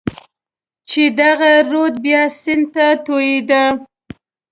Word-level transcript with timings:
چې 0.89 1.03
دغه 1.19 1.51
رود 1.71 1.95
بیا 2.05 2.21
سیند 2.41 2.65
ته 2.73 2.85
توېېده. 3.05 3.63